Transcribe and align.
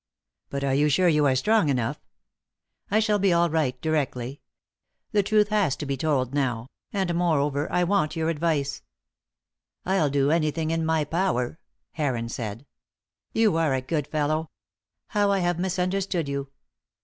"But 0.49 0.63
are 0.63 0.73
you 0.73 0.89
sure 0.89 1.07
you 1.07 1.27
are 1.27 1.35
strong 1.35 1.69
enough?" 1.69 1.99
"I 2.89 2.99
shall 2.99 3.19
be 3.19 3.31
all 3.31 3.51
right 3.51 3.79
directly. 3.83 4.41
The 5.11 5.21
truth 5.21 5.49
has 5.49 5.75
to 5.75 5.85
be 5.85 5.95
told 5.95 6.33
now; 6.33 6.71
and, 6.91 7.13
moreover, 7.13 7.71
I 7.71 7.83
want 7.83 8.15
your 8.15 8.29
advice." 8.29 8.81
"I'll 9.85 10.09
do 10.09 10.31
anything 10.31 10.71
in 10.71 10.87
my 10.87 11.03
power," 11.03 11.59
Heron 11.91 12.29
said. 12.29 12.65
"You 13.31 13.57
are 13.57 13.75
a 13.75 13.81
good 13.81 14.07
fellow. 14.07 14.49
How 15.09 15.29
I 15.31 15.37
have 15.37 15.59
misunderstood 15.59 16.27
you! 16.27 16.49